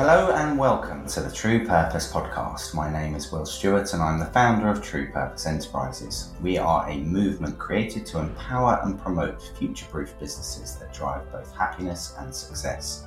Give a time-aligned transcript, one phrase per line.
[0.00, 2.72] Hello and welcome to the True Purpose podcast.
[2.74, 6.32] My name is Will Stewart and I'm the founder of True Purpose Enterprises.
[6.40, 11.54] We are a movement created to empower and promote future proof businesses that drive both
[11.54, 13.04] happiness and success.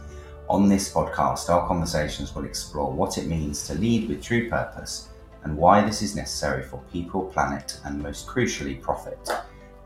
[0.47, 5.09] On this podcast, our conversations will explore what it means to lead with true purpose
[5.45, 9.31] and why this is necessary for people, planet, and most crucially, profit.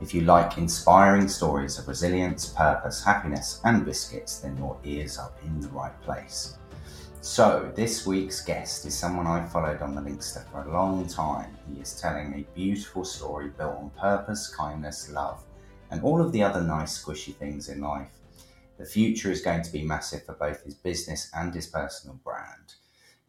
[0.02, 5.32] If you like inspiring stories of resilience, purpose, happiness, and biscuits, then your ears are
[5.46, 6.58] in the right place.
[7.28, 11.58] So, this week's guest is someone I've followed on the Linkster for a long time.
[11.70, 15.44] He is telling a beautiful story built on purpose, kindness, love,
[15.92, 18.14] and all of the other nice, squishy things in life.
[18.78, 22.76] The future is going to be massive for both his business and his personal brand.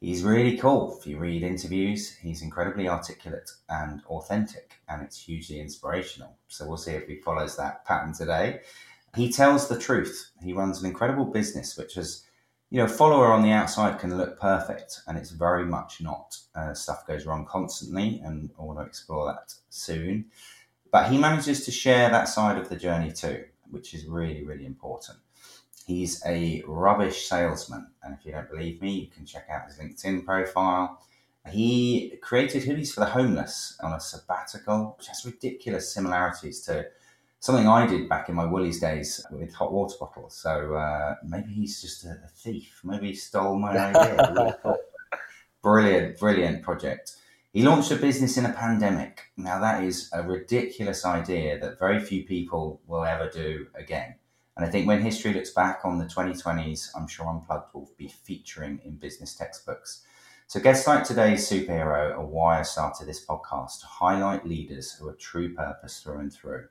[0.00, 0.96] He's really cool.
[0.96, 6.38] If you read interviews, he's incredibly articulate and authentic, and it's hugely inspirational.
[6.46, 8.60] So, we'll see if he follows that pattern today.
[9.16, 10.30] He tells the truth.
[10.40, 12.27] He runs an incredible business which has
[12.70, 16.36] you know, follower on the outside can look perfect, and it's very much not.
[16.54, 20.26] Uh, stuff goes wrong constantly, and I want to explore that soon.
[20.90, 24.66] But he manages to share that side of the journey too, which is really, really
[24.66, 25.18] important.
[25.86, 29.78] He's a rubbish salesman, and if you don't believe me, you can check out his
[29.78, 31.00] LinkedIn profile.
[31.50, 36.86] He created hoodies for the homeless on a sabbatical, which has ridiculous similarities to
[37.40, 40.36] something I did back in my Woolies days with hot water bottles.
[40.36, 42.80] So uh, maybe he's just a, a, thief.
[42.84, 44.58] Maybe he stole my idea.
[45.62, 47.16] brilliant, brilliant project.
[47.52, 49.22] He launched a business in a pandemic.
[49.36, 54.16] Now, that is a ridiculous idea that very few people will ever do again.
[54.56, 58.08] And I think when history looks back on the 2020s, I'm sure Unplugged will be
[58.08, 60.04] featuring in business textbooks.
[60.48, 65.08] So, guests like today's superhero are why I started this podcast to highlight leaders who
[65.08, 66.68] are true purpose through and through.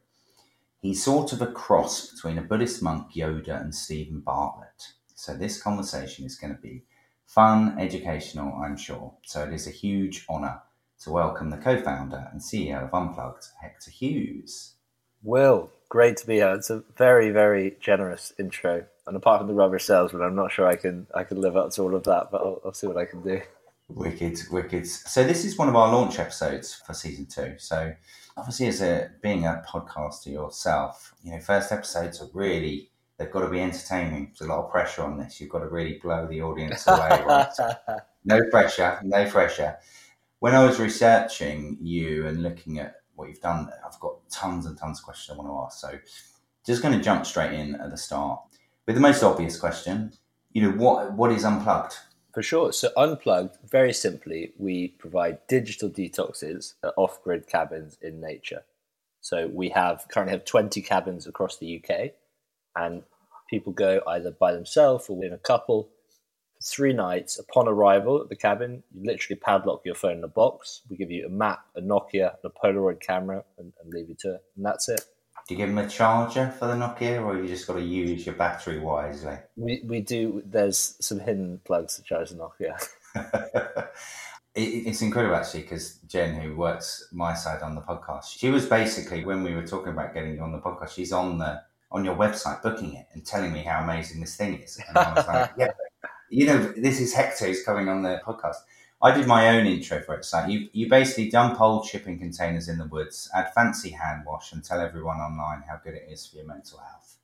[0.80, 4.94] He's sort of a cross between a Buddhist monk, Yoda, and Steven Bartlett.
[5.16, 6.84] So this conversation is going to be
[7.26, 9.16] fun, educational, I'm sure.
[9.24, 10.62] So it is a huge honour
[11.02, 14.76] to welcome the co-founder and CEO of Unplugged, Hector Hughes.
[15.24, 16.54] Will, great to be here.
[16.54, 18.86] It's a very, very generous intro.
[19.08, 21.72] And apart from the rubber salesman, I'm not sure I can I can live up
[21.72, 23.42] to all of that, but I'll, I'll see what I can do.
[23.90, 24.86] Wicked, wicked.
[24.86, 27.56] So this is one of our launch episodes for season two.
[27.58, 27.94] So
[28.38, 33.42] obviously as a being a podcaster yourself, you know, first episodes are really they've got
[33.42, 34.32] to be entertaining.
[34.38, 35.42] There's a lot of pressure on this.
[35.42, 37.24] You've got to really blow the audience away.
[37.26, 37.48] Right?
[38.26, 39.78] no pressure, no pressure.
[40.40, 44.78] When I was researching you and looking at what you've done, I've got tons and
[44.78, 45.80] tons of questions I want to ask.
[45.80, 46.00] So
[46.66, 48.40] just going to jump straight in at the start
[48.86, 50.14] with the most obvious question.
[50.52, 51.96] You know, what what is unplugged?
[52.38, 52.72] For sure.
[52.72, 58.64] So, Unplugged, very simply, we provide digital detoxes at off grid cabins in nature.
[59.22, 62.12] So, we have currently have 20 cabins across the UK,
[62.76, 63.02] and
[63.50, 65.90] people go either by themselves or in a couple
[66.54, 67.40] for three nights.
[67.40, 70.82] Upon arrival at the cabin, you literally padlock your phone in a box.
[70.92, 74.16] We give you a map, a Nokia, and a Polaroid camera, and, and leave you
[74.20, 74.44] to it.
[74.56, 75.02] And that's it.
[75.48, 78.26] Do you give them a charger for the Nokia, or you just got to use
[78.26, 79.38] your battery wisely?
[79.56, 80.44] We we do.
[80.46, 82.78] There's some hidden plugs to charge the Nokia.
[84.56, 88.66] it, it's incredible actually because Jen, who works my side on the podcast, she was
[88.66, 92.04] basically when we were talking about getting you on the podcast, she's on the on
[92.04, 95.28] your website booking it and telling me how amazing this thing is, and I was
[95.28, 95.72] like, yeah,
[96.30, 98.56] you know, this is Hector who's coming on the podcast.
[99.02, 100.26] I did my own intro for it.
[100.26, 104.54] So you you basically dump old shipping containers in the woods, add fancy hand wash,
[104.54, 107.18] and tell everyone online how good it is for your mental health.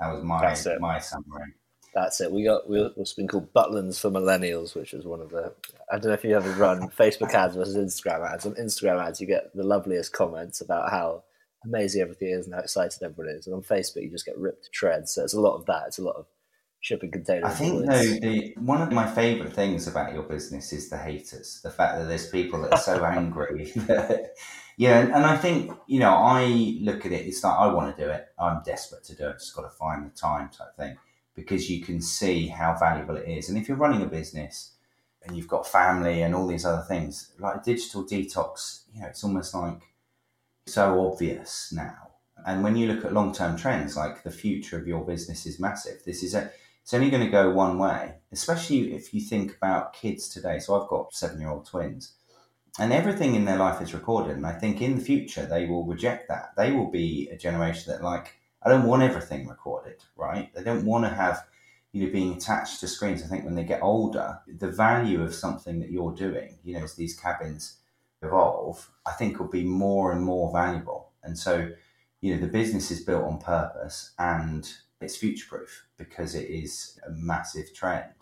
[0.00, 1.54] That was my my summary.
[1.94, 2.32] That's it.
[2.32, 5.52] We got we what's been called Butlins for millennials, which is one of the.
[5.90, 8.46] I don't know if you ever run Facebook ads versus Instagram ads.
[8.46, 11.24] On Instagram ads, you get the loveliest comments about how
[11.64, 14.64] amazing everything is and how excited everyone is, and on Facebook, you just get ripped
[14.64, 15.12] to shreds.
[15.12, 15.84] So it's a lot of that.
[15.88, 16.26] It's a lot of
[16.80, 17.44] shipping containers.
[17.44, 21.60] I think though the one of my favourite things about your business is the haters.
[21.62, 23.72] The fact that there's people that are so angry.
[24.76, 26.46] yeah, and, and, I think you know I
[26.80, 27.26] look at it.
[27.26, 28.26] It's like I want to do it.
[28.38, 29.38] I'm desperate to do it.
[29.38, 30.96] Just got to find the time type thing
[31.34, 33.48] because you can see how valuable it is.
[33.48, 34.72] And if you're running a business
[35.22, 39.22] and you've got family and all these other things, like digital detox, you know, it's
[39.22, 39.80] almost like
[40.66, 42.08] so obvious now.
[42.46, 45.60] And when you look at long term trends, like the future of your business is
[45.60, 46.02] massive.
[46.04, 46.50] This is a
[46.88, 50.58] it's only going to go one way, especially if you think about kids today.
[50.58, 52.14] So I've got seven year old twins,
[52.78, 54.38] and everything in their life is recorded.
[54.38, 56.52] And I think in the future, they will reject that.
[56.56, 60.50] They will be a generation that, like, I don't want everything recorded, right?
[60.54, 61.46] They don't want to have,
[61.92, 63.22] you know, being attached to screens.
[63.22, 66.84] I think when they get older, the value of something that you're doing, you know,
[66.84, 67.80] as these cabins
[68.22, 71.10] evolve, I think will be more and more valuable.
[71.22, 71.70] And so,
[72.22, 74.66] you know, the business is built on purpose and
[75.00, 78.12] it's future proof because it is a massive trend.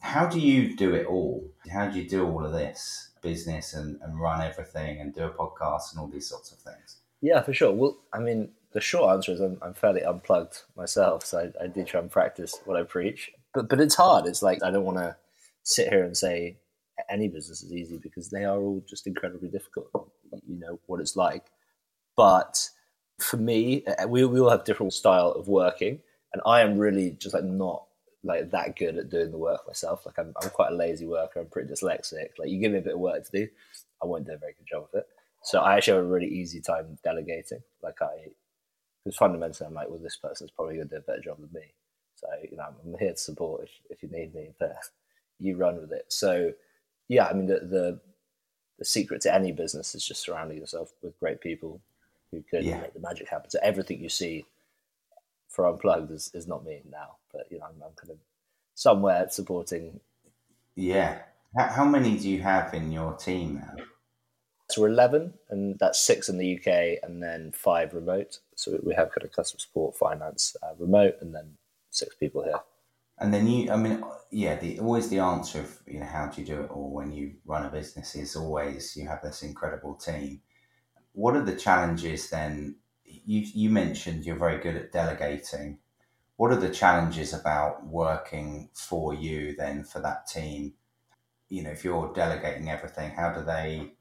[0.00, 1.50] How do you do it all?
[1.72, 5.30] How do you do all of this business and, and run everything and do a
[5.30, 6.96] podcast and all these sorts of things?
[7.22, 7.72] Yeah, for sure.
[7.72, 11.66] Well, I mean, the short answer is I'm, I'm fairly unplugged myself, so I, I
[11.68, 13.32] do try and practice what I preach.
[13.54, 14.26] But but it's hard.
[14.26, 15.16] It's like I don't want to
[15.62, 16.58] sit here and say
[17.08, 20.10] any business is easy because they are all just incredibly difficult.
[20.46, 21.44] You know what it's like.
[22.16, 22.68] But
[23.18, 26.00] for me, uh, we, we all have different style of working,
[26.32, 27.84] and I am really just like not
[28.24, 30.06] like that good at doing the work myself.
[30.06, 31.40] Like I'm, I'm quite a lazy worker.
[31.40, 32.30] I'm pretty dyslexic.
[32.38, 33.48] Like you give me a bit of work to do,
[34.02, 35.06] I won't do a very good job of it.
[35.42, 37.62] So I actually have a really easy time delegating.
[37.82, 38.28] Like I,
[39.04, 41.50] because fundamentally I'm like, well, this person's probably going to do a better job than
[41.52, 41.74] me.
[42.16, 44.74] So you know, I'm here to support if, if you need me, but
[45.38, 46.06] you run with it.
[46.08, 46.52] So
[47.08, 48.00] yeah, I mean the, the
[48.78, 51.80] the secret to any business is just surrounding yourself with great people
[52.30, 52.80] who can yeah.
[52.80, 53.50] make the magic happen.
[53.50, 54.46] So everything you see
[55.48, 58.18] for Unplugged is, is not me now, but you know, I'm, I'm kind of
[58.74, 60.00] somewhere supporting.
[60.74, 61.18] Yeah.
[61.56, 63.84] How, how many do you have in your team now?
[64.70, 68.40] So we're 11, and that's six in the UK and then five remote.
[68.56, 71.58] So we have kind of customer support, finance, uh, remote, and then
[71.90, 72.60] six people here.
[73.18, 76.40] And then you, I mean, yeah, the, always the answer of, you know, how do
[76.40, 79.94] you do it all when you run a business is always you have this incredible
[79.94, 80.40] team.
[81.14, 82.76] What are the challenges then?
[83.04, 85.78] You, you mentioned you're very good at delegating.
[86.36, 90.74] What are the challenges about working for you then for that team?
[91.48, 93.92] You know, if you're delegating everything, how do they,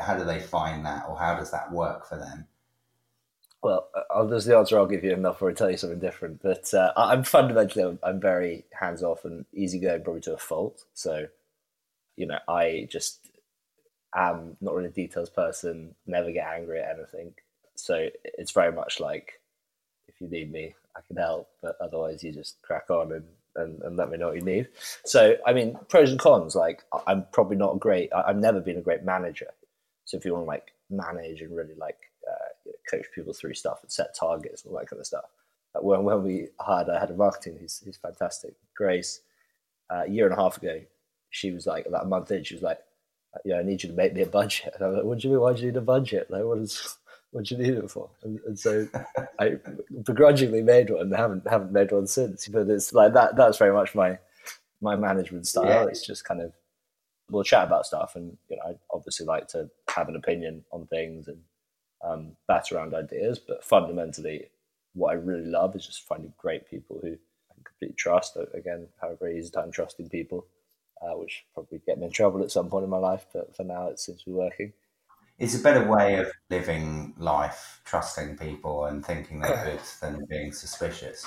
[0.00, 2.46] how do they find that or how does that work for them?
[3.62, 6.42] Well, I'll, there's the answer I'll give you, and before I tell you something different.
[6.42, 10.84] But uh, I'm fundamentally, I'm, I'm very hands off and easygoing, probably to a fault.
[10.94, 11.28] So,
[12.16, 13.28] you know, I just
[14.14, 17.34] am not really a details person, never get angry at anything.
[17.74, 19.40] So it's very much like,
[20.08, 23.24] if you need me, I can help, but otherwise you just crack on and,
[23.56, 24.68] and, and let me know what you need.
[25.04, 28.82] So, I mean, pros and cons, like, I'm probably not great, I've never been a
[28.82, 29.48] great manager.
[30.04, 31.98] So if you want to like manage and really like
[32.30, 35.06] uh, you know, coach people through stuff and set targets and all that kind of
[35.06, 35.24] stuff.
[35.80, 39.20] When, when we hired a head of marketing, who's fantastic, Grace,
[39.90, 40.80] uh, a year and a half ago,
[41.30, 42.80] she was like, about a month in, she was like,
[43.44, 44.74] yeah, I need you to make me a budget.
[44.74, 45.42] And I was like, what do you mean?
[45.42, 46.30] Why do you need a budget?
[46.30, 46.96] Like, what is,
[47.30, 48.10] what do you need it for?
[48.22, 48.88] And, and so
[49.38, 49.56] I
[50.04, 52.48] begrudgingly made one and haven't, haven't made one since.
[52.48, 54.18] But it's like that, that's very much my,
[54.80, 55.66] my management style.
[55.66, 55.86] Yeah.
[55.86, 56.52] It's just kind of,
[57.30, 60.86] we'll chat about stuff and, you know, I obviously like to have an opinion on
[60.86, 61.38] things and
[62.04, 63.38] um, bat around ideas.
[63.38, 64.48] But fundamentally,
[64.94, 68.36] what I really love is just finding great people who I completely trust.
[68.54, 70.46] Again, have a very easy time trusting people,
[71.02, 73.26] uh, which probably get me in trouble at some point in my life.
[73.32, 74.72] But for now, it seems to be working.
[75.38, 80.52] It's a better way of living life, trusting people and thinking they're good than being
[80.52, 81.26] suspicious.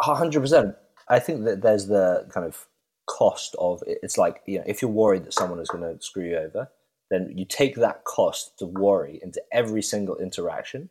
[0.00, 0.74] hundred percent.
[1.08, 2.66] I think that there's the kind of
[3.06, 3.98] cost of it.
[4.02, 6.68] It's like you know, if you're worried that someone is going to screw you over,
[7.10, 10.90] then you take that cost to worry into every single interaction.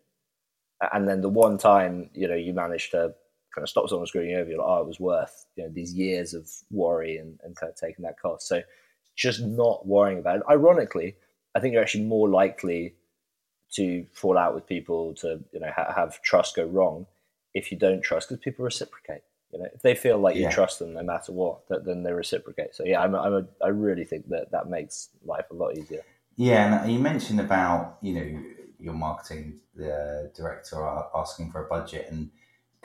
[0.93, 3.15] And then the one time, you know, you manage to
[3.57, 5.69] kind of stop someone screwing you over, you're like, oh, it was worth, you know,
[5.73, 8.47] these years of worry and, and kind of taking that cost.
[8.47, 8.61] So
[9.15, 10.43] just not worrying about it.
[10.47, 11.15] Ironically,
[11.55, 12.93] I think you're actually more likely
[13.71, 17.07] to fall out with people, to, you know, ha- have trust go wrong
[17.55, 19.23] if you don't trust, because people reciprocate.
[19.51, 20.49] You know, if they feel like yeah.
[20.49, 22.75] you trust them no matter what, that, then they reciprocate.
[22.75, 25.75] So yeah, I'm, a, I'm a, I really think that that makes life a lot
[25.75, 26.03] easier.
[26.35, 28.43] Yeah, and uh, you mentioned about you know
[28.79, 30.79] your marketing the director
[31.15, 32.29] asking for a budget, and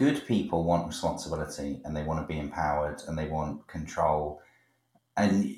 [0.03, 4.43] good people want responsibility and they want to be empowered and they want control,
[5.17, 5.57] and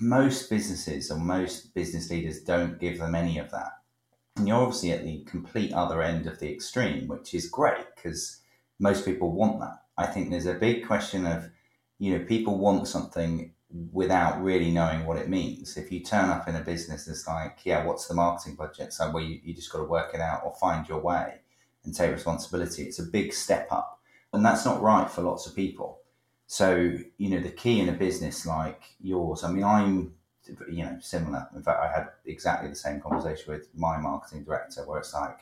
[0.00, 3.72] most businesses or most business leaders don't give them any of that.
[4.36, 8.40] And you're obviously at the complete other end of the extreme, which is great because
[8.80, 9.82] most people want that.
[9.98, 11.50] I think there's a big question of,
[11.98, 13.52] you know, people want something
[13.92, 15.76] without really knowing what it means.
[15.76, 18.94] If you turn up in a business that's like, yeah, what's the marketing budget?
[18.94, 21.41] So where you, you just got to work it out or find your way
[21.84, 22.84] and take responsibility.
[22.84, 24.00] It's a big step up.
[24.32, 26.00] And that's not right for lots of people.
[26.46, 30.14] So, you know, the key in a business like yours, I mean, I'm,
[30.70, 31.48] you know, similar.
[31.54, 35.38] In fact, I had exactly the same conversation with my marketing director where it's like,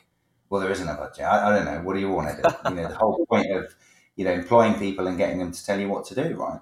[0.49, 1.25] well, there isn't a budget.
[1.25, 1.81] I, I don't know.
[1.83, 2.49] What do you want to do?
[2.71, 3.75] You know, the whole point of,
[4.17, 6.61] you know, employing people and getting them to tell you what to do, right?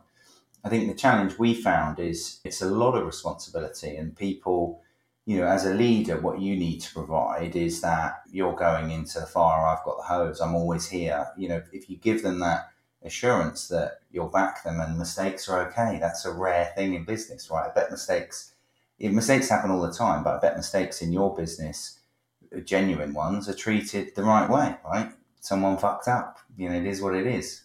[0.64, 4.82] I think the challenge we found is it's a lot of responsibility and people,
[5.28, 9.20] you know, as a leader, what you need to provide is that you're going into
[9.20, 11.26] the fire, I've got the hose, I'm always here.
[11.37, 12.70] You know, if you give them that
[13.02, 17.50] assurance that you'll back them and mistakes are okay, that's a rare thing in business,
[17.50, 17.68] right?
[17.70, 18.54] I bet mistakes,
[18.99, 22.00] mistakes happen all the time, but I bet mistakes in your business,
[22.56, 25.12] uh, genuine ones, are treated the right way, right?
[25.40, 26.38] Someone fucked up.
[26.56, 27.64] You know, it is what it is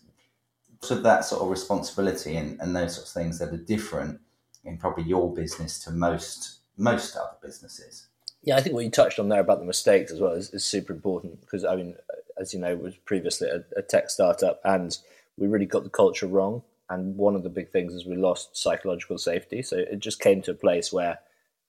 [0.81, 4.19] So that sort of responsibility and, and those sorts of things that are different
[4.65, 8.07] in probably your business to most most other businesses.
[8.43, 10.65] Yeah, I think what you touched on there about the mistakes as well is, is
[10.65, 11.95] super important because I mean,
[12.37, 14.97] as you know, was previously a, a tech startup and
[15.37, 16.63] we really got the culture wrong.
[16.89, 19.61] And one of the big things is we lost psychological safety.
[19.61, 21.19] So it just came to a place where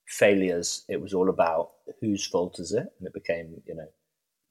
[0.06, 1.70] failures, it was all about
[2.00, 2.92] whose fault is it?
[2.98, 3.88] And it became, you know,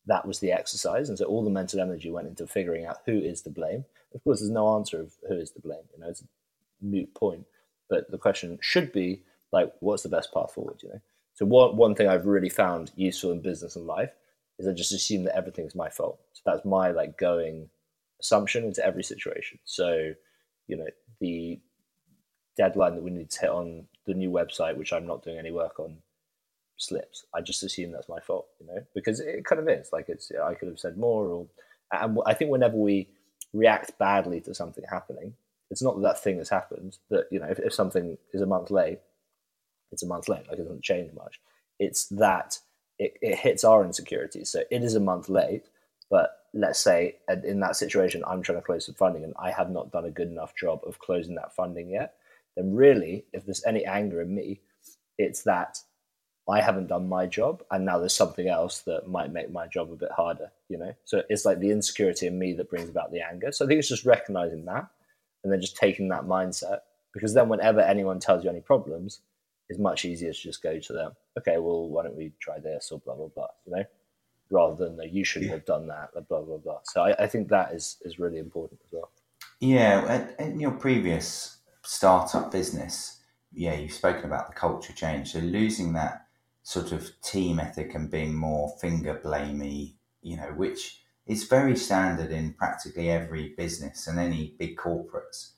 [0.06, 1.10] that was the exercise.
[1.10, 3.86] And so all the mental energy went into figuring out who is to blame.
[4.16, 5.84] Of course, there's no answer of who is to blame.
[5.94, 6.26] You know, it's a
[6.82, 7.46] moot point.
[7.90, 10.80] But the question should be like, what's the best path forward?
[10.84, 11.02] You know.
[11.36, 14.12] So one one thing I've really found useful in business and life
[14.60, 16.20] is I just assume that everything's my fault.
[16.34, 17.70] So that's my like going
[18.20, 19.60] assumption into every situation.
[19.64, 20.14] So,
[20.68, 20.88] you know,
[21.20, 21.60] the
[22.58, 25.52] deadline that we need to hit on the new website, which I'm not doing any
[25.52, 25.98] work on,
[26.78, 27.26] slips.
[27.34, 29.90] I just assume that's my fault, you know, because it kind of is.
[29.94, 31.48] Like it's I could have said more, or
[31.92, 33.08] and I think whenever we
[33.54, 35.34] react badly to something happening,
[35.70, 36.98] it's not that that thing has happened.
[37.10, 39.00] That you know, if, if something is a month late,
[39.94, 40.48] it's a month late.
[40.50, 41.40] Like it doesn't change much.
[41.80, 42.60] It's that
[43.00, 44.50] it, it hits our insecurities.
[44.50, 45.70] So it is a month late,
[46.10, 49.72] but let's say in that situation, I'm trying to close some funding and I have
[49.72, 52.16] not done a good enough job of closing that funding yet,
[52.56, 54.62] then really, if there's any anger in me,
[55.18, 55.80] it's that
[56.48, 59.92] I haven't done my job and now there's something else that might make my job
[59.92, 60.94] a bit harder, you know?
[61.06, 63.52] So it's like the insecurity in me that brings about the anger.
[63.52, 64.88] So I think it's just recognizing that
[65.44, 66.80] and then just taking that mindset
[67.14, 69.22] because then whenever anyone tells you any problems,
[69.70, 72.92] it's much easier to just go to them, okay, well, why don't we try this
[72.92, 73.84] or blah, blah, blah, you know?
[74.54, 75.56] rather than you shouldn't yeah.
[75.56, 76.80] have done that, blah blah blah.
[76.84, 79.12] So I, I, think that is is really important as well.
[79.60, 85.32] Yeah, in your previous startup business, yeah, you've spoken about the culture change.
[85.32, 86.28] So losing that
[86.64, 92.32] sort of team ethic and being more finger blamey, you know, which is very standard
[92.32, 95.54] in practically every business and any big corporates.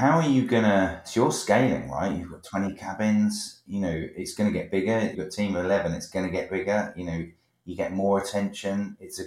[0.00, 1.02] How are you gonna?
[1.04, 2.16] So you're scaling, right?
[2.16, 3.60] You've got twenty cabins.
[3.66, 4.98] You know, it's going to get bigger.
[4.98, 5.92] You've got team of eleven.
[5.92, 6.94] It's going to get bigger.
[6.96, 7.26] You know,
[7.66, 8.96] you get more attention.
[8.98, 9.24] It's a,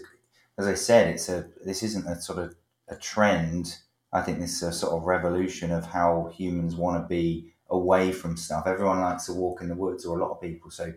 [0.57, 1.45] as I said, it's a.
[1.63, 2.55] This isn't a sort of
[2.87, 3.77] a trend.
[4.13, 8.11] I think this is a sort of revolution of how humans want to be away
[8.11, 8.65] from stuff.
[8.65, 10.71] Everyone likes to walk in the woods, or a lot of people.
[10.71, 10.91] So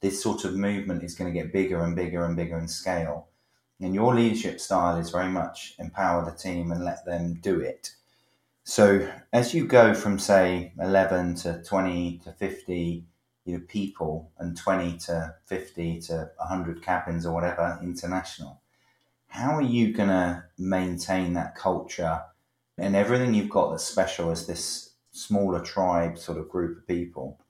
[0.00, 3.28] this sort of movement is going to get bigger and bigger and bigger in scale.
[3.80, 7.92] And your leadership style is very much empower the team and let them do it.
[8.64, 13.06] So as you go from say 11 to 20 to 50
[13.44, 18.60] you know, people and 20 to 50 to 100 cabins or whatever international.
[19.26, 22.22] How are you going to maintain that culture
[22.78, 27.40] and everything you've got that's special as this smaller tribe sort of group of people?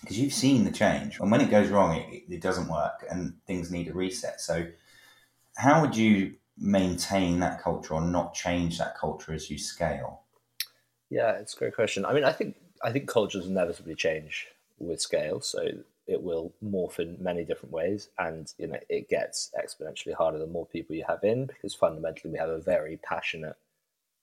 [0.00, 1.20] Because you've seen the change.
[1.20, 4.40] And when it goes wrong, it, it doesn't work and things need a reset.
[4.40, 4.66] So,
[5.56, 10.22] how would you maintain that culture or not change that culture as you scale?
[11.10, 12.04] Yeah, it's a great question.
[12.04, 14.46] I mean, I think I think cultures inevitably change
[14.78, 15.40] with scale.
[15.40, 15.68] So
[16.06, 20.46] it will morph in many different ways, and you know it gets exponentially harder the
[20.46, 23.56] more people you have in because fundamentally we have a very passionate,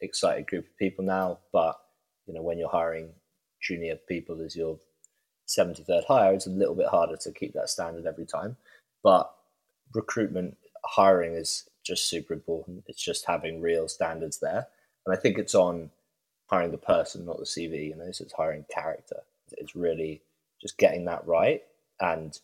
[0.02, 1.40] excited group of people now.
[1.52, 1.78] But
[2.26, 3.10] you know when you're hiring
[3.62, 4.80] junior people as your
[5.48, 8.56] 73rd hire, it's a little bit harder to keep that standard every time.
[9.04, 9.34] But
[9.94, 12.84] recruitment hiring is just super important.
[12.88, 14.68] It's just having real standards there,
[15.06, 15.92] and I think it's on
[16.48, 17.90] hiring the person, not the CV.
[17.90, 19.22] You know, so it's hiring character.
[19.52, 20.22] It's really
[20.62, 21.62] just getting that right.
[22.00, 22.38] And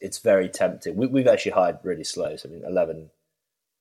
[0.00, 0.96] it's very tempting.
[0.96, 2.36] We, have actually hired really slow.
[2.36, 3.10] So, I mean, 11,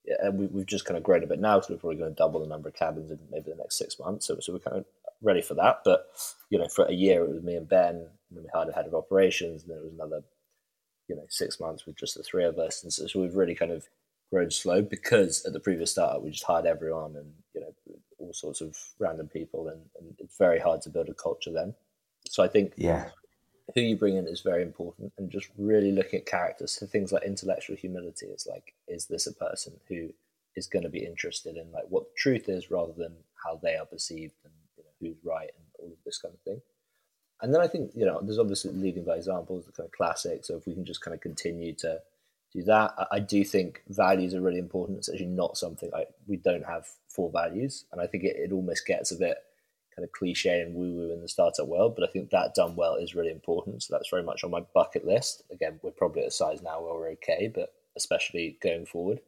[0.06, 1.60] yeah, we, have just kind of grown a bit now.
[1.60, 4.00] So, we're probably going to double the number of cabins in maybe the next six
[4.00, 4.28] months.
[4.28, 4.86] So, so we're kind of
[5.22, 5.82] ready for that.
[5.84, 6.08] But,
[6.50, 8.74] you know, for a year, it was me and Ben, and then we hired a
[8.74, 10.24] head of operations, and then it was another,
[11.08, 12.84] you know, six months with just the three of us.
[12.84, 13.90] And so, so we've really kind of
[14.32, 17.74] grown slow because at the previous startup, we just hired everyone and, you know,
[18.32, 19.68] all sorts of random people.
[19.68, 21.76] And, and it's very hard to build a culture then.
[22.28, 23.10] So I think yeah
[23.74, 27.12] who you bring in is very important and just really looking at characters so things
[27.12, 30.10] like intellectual humility is like is this a person who
[30.56, 33.76] is going to be interested in like what the truth is rather than how they
[33.76, 36.62] are perceived and you know, who's right and all of this kind of thing
[37.42, 40.44] and then i think you know there's obviously leading by examples the kind of classic
[40.44, 42.00] so if we can just kind of continue to
[42.54, 46.10] do that i, I do think values are really important it's actually not something like
[46.28, 49.38] we don't have four values and i think it, it almost gets a bit
[49.96, 52.76] kind of cliche and woo woo in the startup world, but I think that done
[52.76, 53.84] well is really important.
[53.84, 55.44] So that's very much on my bucket list.
[55.52, 59.20] Again, we're probably at a size now where we're okay, but especially going forward.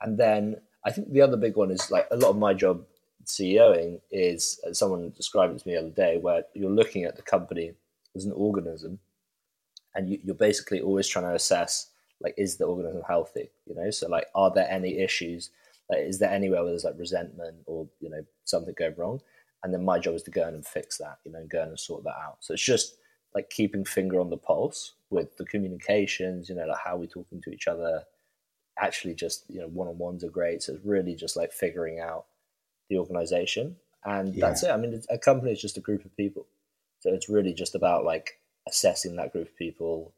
[0.00, 2.84] And then I think the other big one is like a lot of my job
[3.24, 7.16] CEOing is, as someone described it to me the other day, where you're looking at
[7.16, 7.72] the company
[8.16, 8.98] as an organism
[9.94, 11.90] and you, you're basically always trying to assess
[12.20, 13.50] like, is the organism healthy?
[13.66, 15.50] You know, so like, are there any issues
[15.90, 19.20] Like, is there anywhere where there's like resentment or you know something going wrong?
[19.62, 21.62] And then my job is to go in and fix that, you know, and go
[21.62, 22.36] in and sort that out.
[22.40, 22.96] So it's just
[23.34, 27.40] like keeping finger on the pulse with the communications, you know, like how we're talking
[27.42, 28.02] to each other.
[28.78, 30.62] Actually, just you know, one on ones are great.
[30.62, 32.26] So it's really just like figuring out
[32.90, 34.48] the organization, and yeah.
[34.48, 34.70] that's it.
[34.70, 36.46] I mean, a company is just a group of people,
[37.00, 40.12] so it's really just about like assessing that group of people,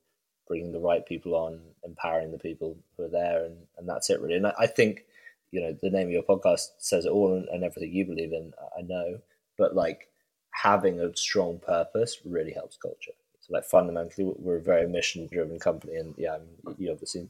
[0.46, 4.20] bringing the right people on, empowering the people who are there, and, and that's it
[4.20, 4.36] really.
[4.36, 5.04] And I, I think,
[5.50, 8.32] you know, the name of your podcast says it all, and, and everything you believe
[8.32, 9.18] in, I know,
[9.58, 10.08] but like
[10.50, 13.12] having a strong purpose really helps culture.
[13.40, 17.28] So like fundamentally, we're a very mission driven company, and yeah, I mean, you obviously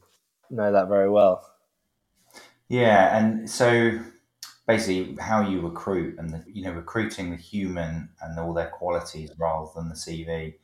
[0.50, 1.44] know that very well.
[2.68, 3.99] Yeah, and so
[4.66, 9.30] basically how you recruit and the, you know recruiting the human and all their qualities
[9.38, 10.54] rather than the CV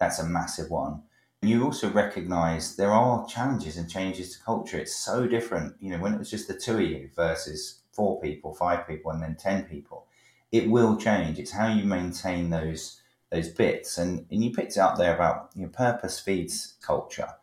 [0.00, 1.02] that's a massive one.
[1.42, 4.78] You also recognize there are challenges and changes to culture.
[4.78, 5.76] It's so different.
[5.80, 9.10] You know, when it was just the two of you versus four people, five people,
[9.10, 10.06] and then 10 people,
[10.52, 11.38] it will change.
[11.38, 13.96] It's how you maintain those those bits.
[13.96, 17.34] And, and you picked up there about you know, purpose feeds culture.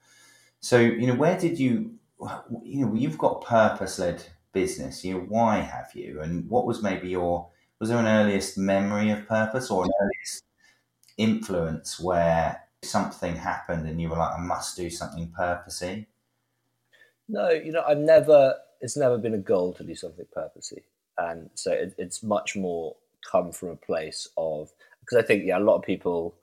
[0.62, 1.98] So, you know, where did you,
[2.64, 4.24] you know, you've got purpose led
[4.54, 5.06] business.
[5.06, 6.22] You know, why have you?
[6.22, 7.50] And what was maybe your,
[7.80, 10.44] was there an earliest memory of purpose or an earliest
[11.18, 16.08] influence where something happened and you were like, I must do something purposely?
[17.28, 20.84] No, you know, I've never, it's never been a goal to do something purposely.
[21.18, 22.96] And so it, it's much more
[23.30, 26.36] come from a place of, because I think, yeah, a lot of people,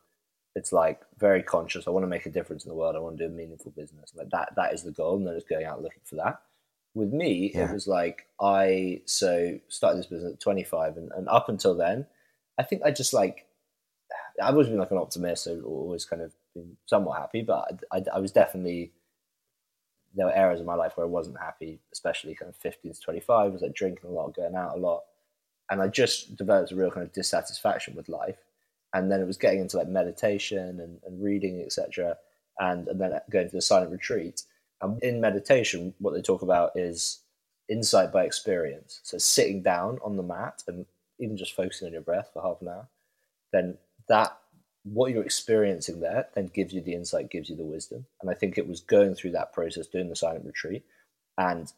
[0.55, 1.87] it's like very conscious.
[1.87, 2.97] I want to make a difference in the world.
[2.97, 4.13] I want to do a meaningful business.
[4.15, 5.17] Like that, that is the goal.
[5.17, 6.41] And then it's going out looking for that.
[6.95, 7.69] With me, yeah.
[7.69, 12.07] it was like, I, so started this business at 25 and, and up until then,
[12.59, 13.47] I think I just like
[14.43, 17.43] I've always been like an optimist, so always kind of been somewhat happy.
[17.43, 18.93] But I, I, I, was definitely
[20.15, 23.01] there were eras in my life where I wasn't happy, especially kind of 15 to
[23.01, 23.31] 25.
[23.31, 25.03] I was like drinking a lot, going out a lot,
[25.71, 28.39] and I just developed a real kind of dissatisfaction with life.
[28.93, 32.17] And then it was getting into like meditation and, and reading, etc.
[32.59, 34.43] And, and then going to the silent retreat.
[34.81, 37.21] And in meditation, what they talk about is
[37.69, 39.01] insight by experience.
[39.03, 40.87] So sitting down on the mat and
[41.19, 42.89] even just focusing on your breath for half an hour,
[43.53, 44.37] then that
[44.85, 48.05] what you're experiencing there then gives you the insight, gives you the wisdom.
[48.21, 50.85] And I think it was going through that process, doing the silent retreat,
[51.39, 51.73] and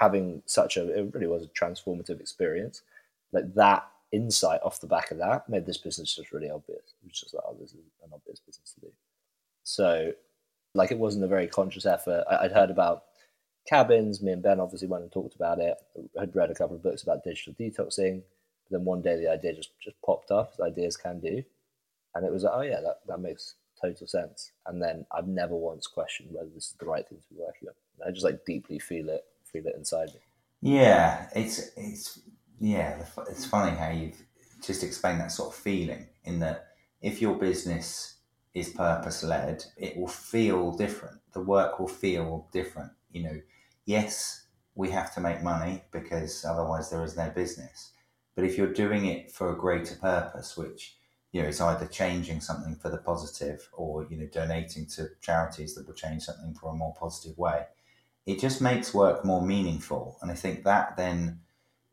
[0.00, 2.82] having such a it really was a transformative experience.
[3.32, 6.94] Like that insight off the back of that made this business just really obvious.
[7.02, 8.92] It was just like, oh, this is an obvious business to do.
[9.62, 10.12] So,
[10.74, 12.24] like, it wasn't a very conscious effort.
[12.30, 13.04] I, would heard about
[13.66, 14.22] cabins.
[14.22, 15.76] Me and Ben obviously went and talked about it.
[16.18, 18.22] Had read a couple of books about digital detoxing
[18.70, 21.42] then one day the idea just, just popped up, as ideas can do.
[22.14, 24.52] And it was like, oh, yeah, that, that makes total sense.
[24.66, 27.68] And then I've never once questioned whether this is the right thing to be working
[27.68, 27.74] on.
[28.06, 30.20] I just like deeply feel it, feel it inside me.
[30.62, 32.20] Yeah, it's, it's,
[32.58, 34.22] yeah, it's funny how you've
[34.64, 36.68] just explained that sort of feeling in that
[37.02, 38.16] if your business
[38.54, 41.18] is purpose led, it will feel different.
[41.32, 42.90] The work will feel different.
[43.12, 43.40] You know,
[43.84, 47.92] yes, we have to make money because otherwise there is no business.
[48.36, 50.98] But if you're doing it for a greater purpose, which
[51.32, 55.74] you know is either changing something for the positive or you know donating to charities
[55.74, 57.64] that will change something for a more positive way,
[58.26, 60.18] it just makes work more meaningful.
[60.22, 61.40] And I think that then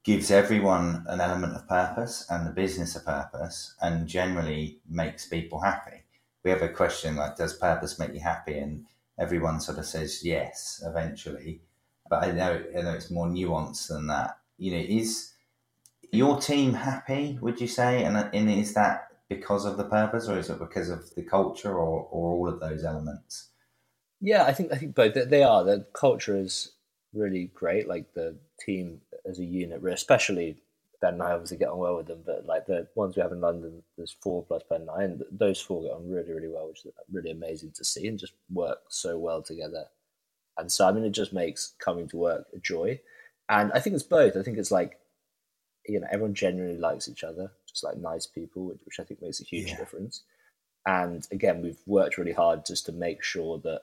[0.03, 5.61] gives everyone an element of purpose and the business a purpose, and generally makes people
[5.61, 6.03] happy.
[6.43, 8.85] We have a question like, "Does purpose make you happy?" and
[9.17, 11.61] everyone sort of says yes eventually.
[12.09, 14.39] But I know, I know it's more nuanced than that.
[14.57, 15.32] You know, is
[16.13, 17.37] your team happy?
[17.41, 20.89] Would you say, and, and is that because of the purpose, or is it because
[20.89, 23.49] of the culture, or, or all of those elements?
[24.21, 25.13] Yeah, I think I think both.
[25.13, 25.63] They are.
[25.63, 26.73] The culture is
[27.13, 27.87] really great.
[27.87, 30.57] Like the team as a unit, especially
[31.01, 33.33] Ben and I obviously get on well with them, but like the ones we have
[33.33, 36.47] in London, there's four plus Ben and I, and those four get on really, really
[36.47, 39.85] well, which is really amazing to see and just work so well together.
[40.57, 43.01] And so, I mean, it just makes coming to work a joy.
[43.49, 44.37] And I think it's both.
[44.37, 44.97] I think it's like
[45.87, 49.21] you know everyone genuinely likes each other, just like nice people, which, which I think
[49.21, 49.77] makes a huge yeah.
[49.77, 50.23] difference.
[50.85, 53.81] And again, we've worked really hard just to make sure that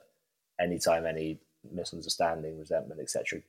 [0.60, 1.38] anytime any
[1.72, 3.40] misunderstanding, resentment, etc.,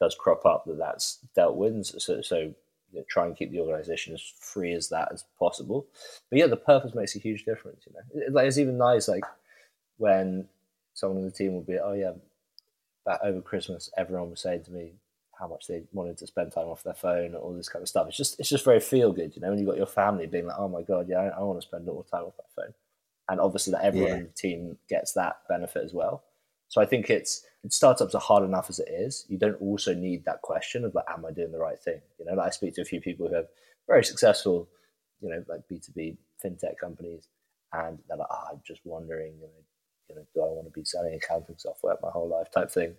[0.00, 1.86] does crop up, that that's dealt with.
[1.86, 2.54] So, so you
[2.92, 5.86] know, try and keep the organization as free as that as possible.
[6.28, 7.84] But yeah, the purpose makes a huge difference.
[7.86, 9.24] You know, it, like it's even nice like
[9.98, 10.48] when
[10.94, 12.12] someone in the team will be, oh yeah,
[13.06, 14.92] back over Christmas, everyone was saying to me,
[15.42, 18.06] how much they wanted to spend time off their phone, all this kind of stuff.
[18.06, 20.46] It's just it's just very feel good, you know, when you've got your family being
[20.46, 22.62] like, oh my god, yeah, I, I want to spend all the time off my
[22.62, 22.74] phone,
[23.28, 24.16] and obviously that everyone yeah.
[24.18, 26.22] in the team gets that benefit as well.
[26.68, 29.26] So I think it's startups are hard enough as it is.
[29.28, 32.00] You don't also need that question of like, am I doing the right thing?
[32.18, 33.48] You know, like I speak to a few people who have
[33.88, 34.68] very successful,
[35.20, 37.26] you know, like B two B fintech companies,
[37.72, 39.62] and they're like, oh, I'm just wondering, you know,
[40.08, 42.94] you know, do I want to be selling accounting software my whole life type thing?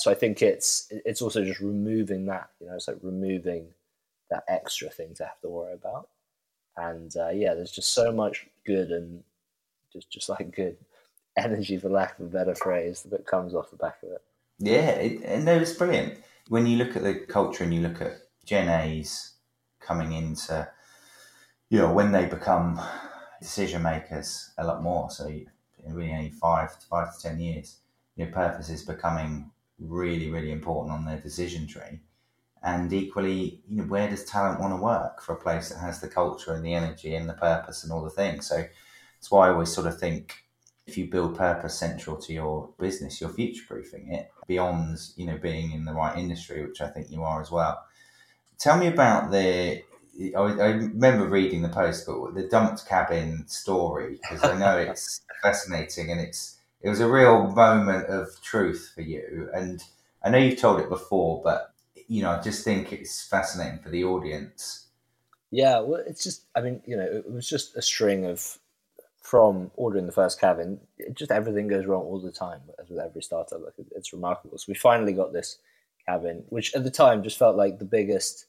[0.00, 3.68] So I think it's it's also just removing that, you know, it's like removing
[4.30, 6.08] that extra thing to have to worry about.
[6.76, 9.22] And uh, yeah, there's just so much good and
[9.92, 10.76] just just like good
[11.36, 14.22] energy, for lack of a better phrase, that comes off the back of it.
[14.58, 16.18] Yeah, it, and no, it's brilliant.
[16.48, 19.34] When you look at the culture and you look at Gen A's
[19.80, 20.68] coming into,
[21.68, 22.80] you know, when they become
[23.40, 25.10] decision makers a lot more.
[25.10, 25.30] So
[25.86, 27.78] really only five, five to ten years,
[28.16, 32.00] your purpose is becoming really, really important on their decision tree.
[32.62, 36.00] And equally, you know, where does talent want to work for a place that has
[36.00, 38.48] the culture and the energy and the purpose and all the things?
[38.48, 40.44] So that's why I always sort of think
[40.86, 45.36] if you build purpose central to your business, you're future proofing it beyond, you know,
[45.36, 47.84] being in the right industry, which I think you are as well.
[48.58, 49.84] Tell me about the.
[50.36, 55.20] I, I remember reading the post, but the dumped cabin story because I know it's
[55.42, 59.48] fascinating and it's it was a real moment of truth for you.
[59.54, 59.82] And
[60.22, 61.74] I know you've told it before, but
[62.06, 64.86] you know, I just think it's fascinating for the audience.
[65.50, 68.58] Yeah, well, it's just, I mean, you know, it was just a string of
[69.22, 70.80] from ordering the first cabin,
[71.12, 73.62] just everything goes wrong all the time, as with every startup.
[73.62, 74.56] Like it's remarkable.
[74.56, 75.58] So we finally got this
[76.06, 78.46] cabin, which at the time just felt like the biggest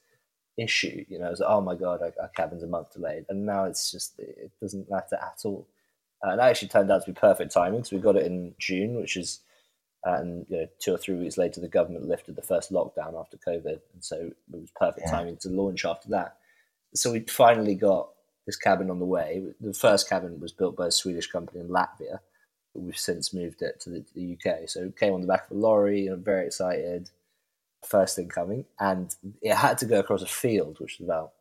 [0.57, 1.03] issue.
[1.09, 3.45] You know, it was like, oh my god, our, our cabin's a month delayed, and
[3.45, 5.67] now it's just it doesn't matter at all.
[6.23, 8.53] Uh, and that actually turned out to be perfect timing because we got it in
[8.59, 9.39] June, which is,
[10.03, 13.37] and you know, two or three weeks later, the government lifted the first lockdown after
[13.37, 15.11] COVID, and so it was perfect yeah.
[15.11, 16.37] timing to launch after that.
[16.93, 18.09] So we finally got
[18.45, 19.43] this cabin on the way.
[19.61, 22.19] The first cabin was built by a Swedish company in Latvia.
[22.73, 24.67] We've since moved it to the, the UK.
[24.67, 26.07] So it came on the back of a lorry.
[26.07, 27.09] I'm very excited.
[27.85, 28.65] First thing coming.
[28.79, 31.33] And it had to go across a field, which was about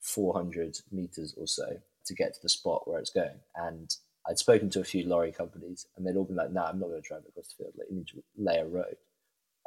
[0.00, 3.38] 400 meters or so to get to the spot where it's going.
[3.54, 3.94] And
[4.28, 6.78] I'd spoken to a few lorry companies and they'd all been like, no, nah, I'm
[6.78, 7.74] not going to drive across the field.
[7.76, 8.96] Like, you need to lay a road.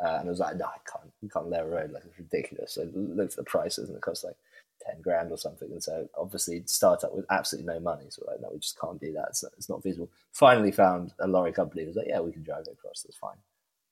[0.04, 1.12] Uh, and I was like, no, I can't.
[1.22, 1.92] You can't lay a road.
[1.92, 2.74] Like, it's ridiculous.
[2.74, 4.36] So I looked at the prices and it cost like
[4.86, 5.72] 10 grand or something.
[5.72, 8.06] And so obviously startup with absolutely no money.
[8.10, 9.28] So like, no, we just can't do that.
[9.30, 10.10] It's not, it's not feasible.
[10.32, 13.04] Finally found a lorry company who was like, yeah, we can drive it across.
[13.04, 13.38] That's fine.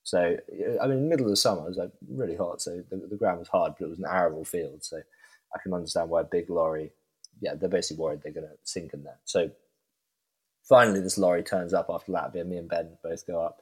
[0.03, 0.37] So,
[0.81, 2.61] I mean, middle of the summer, it was like really hot.
[2.61, 4.83] So the, the ground was hard, but it was an arable field.
[4.83, 6.91] So I can understand why a big lorry,
[7.41, 9.19] yeah, they're basically worried they're going to sink in there.
[9.23, 9.49] So
[10.67, 12.45] finally, this lorry turns up after Latvia.
[12.45, 13.61] Me and Ben both go up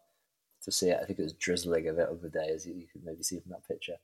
[0.63, 0.99] to see it.
[1.01, 3.23] I think it was drizzling a bit of the day, as you, you can maybe
[3.23, 3.97] see from that picture.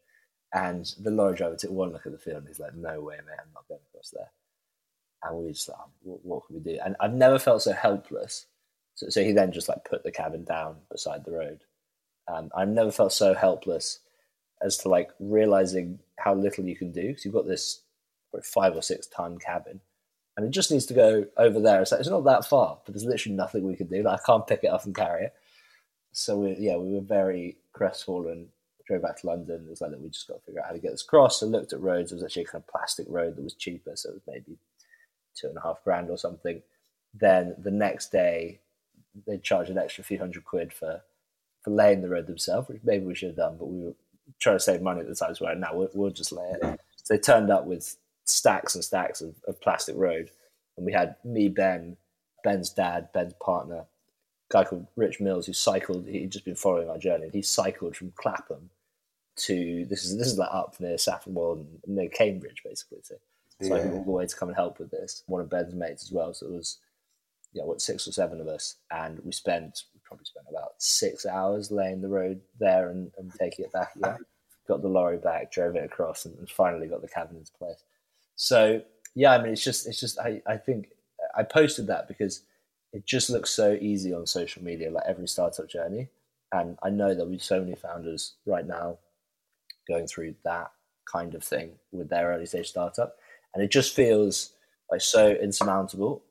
[0.54, 3.18] And the lorry driver took one look at the field and he's like, no way,
[3.18, 4.32] man, I'm not going across there.
[5.24, 6.80] And we just like, what, what can we do?
[6.84, 8.46] And I've never felt so helpless.
[8.96, 11.62] So, so he then just like put the cabin down beside the road.
[12.28, 14.00] Um, I've never felt so helpless
[14.62, 17.82] as to like realizing how little you can do because you've got this
[18.44, 19.80] five or six ton cabin
[20.38, 21.82] and it just needs to go over there.
[21.82, 24.04] It's, like, it's not that far, but there's literally nothing we can do.
[24.04, 25.34] Like, I can't pick it up and carry it.
[26.14, 28.48] So we, yeah, we were very crestfallen
[28.88, 29.66] drove back to London.
[29.68, 31.44] It was like, we just got to figure out how to get this across.
[31.44, 32.12] I looked at roads.
[32.12, 33.92] It was actually a kind of plastic road that was cheaper.
[33.96, 34.58] So it was maybe
[35.36, 36.62] two and a half grand or something.
[37.14, 38.60] Then the next day,
[39.26, 41.02] they charged an extra few hundred quid for,
[41.62, 43.96] for laying the road themselves, which maybe we should have done, but we were
[44.40, 45.36] trying to save money at the time.
[45.36, 46.80] So right now we'll, we'll just lay it.
[47.04, 47.96] So they turned up with
[48.28, 50.32] stacks and stacks of, of plastic road.
[50.76, 51.98] And we had me, Ben,
[52.44, 53.86] Ben's dad, Ben's partner,
[54.50, 56.08] guy called Rich Mills who cycled.
[56.08, 57.30] He'd just been following our journey.
[57.32, 58.70] He cycled from Clapham
[59.38, 63.00] to this is this is like up near Saffron Walden, near Cambridge, basically.
[63.04, 63.16] So,
[63.60, 63.68] yeah.
[63.68, 65.24] so I all the way to come and help with this.
[65.28, 66.34] One of Ben's mates as well.
[66.34, 66.80] So it was,
[67.54, 71.26] yeah, what six or seven of us, and we spent we probably spent about six
[71.26, 74.18] hours laying the road there and, and taking it back Yeah.
[74.68, 77.84] got the lorry back, drove it across, and, and finally got the cabin into place.
[78.38, 78.82] So
[79.16, 80.92] yeah, I mean, it's just it's just I I think
[81.36, 82.44] I posted that because
[82.94, 86.08] it just looks so easy on social media, like every startup journey.
[86.54, 89.00] And I know there'll be so many founders right now
[89.88, 90.72] going through that
[91.12, 93.18] kind of thing with their early stage startup,
[93.54, 94.54] and it just feels
[94.90, 96.24] like so insurmountable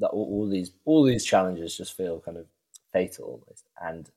[0.00, 2.46] that all, all these all these challenges just feel kind of
[2.92, 4.10] fatal almost, and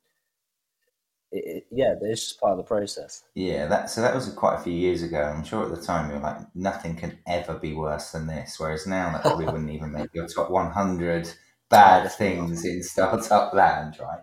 [1.35, 3.23] it, it, yeah, it's just part of the process.
[3.33, 5.21] Yeah, that so that was quite a few years ago.
[5.21, 8.59] I'm sure at the time you were like, nothing can ever be worse than this.
[8.59, 11.31] Whereas now that probably wouldn't even make your top 100
[11.69, 14.21] bad things in startup land, right?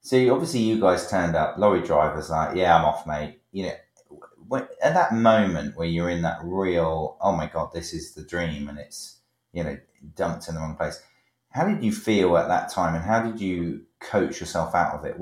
[0.00, 1.56] So obviously you guys turned up.
[1.56, 4.18] Lorry drivers like, yeah, I'm off, mate you know,
[4.48, 8.24] when, at that moment where you're in that real, oh my god, this is the
[8.24, 9.20] dream, and it's
[9.52, 9.78] you know
[10.16, 11.00] dumped in the wrong place.
[11.50, 15.04] How did you feel at that time, and how did you coach yourself out of
[15.06, 15.18] it?